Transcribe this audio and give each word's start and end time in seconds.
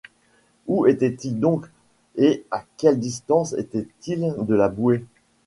Où 0.65 0.87
étaient-ils 0.87 1.39
donc? 1.39 1.67
et 2.15 2.43
à 2.49 2.65
quelle 2.77 2.99
distance 2.99 3.53
étaient-ils 3.53 4.33
de 4.39 4.55
la 4.55 4.67
bouée? 4.67 5.05